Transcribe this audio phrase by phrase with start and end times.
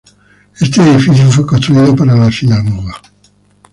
[0.59, 2.95] Este edificio fue construido para la sinagoga.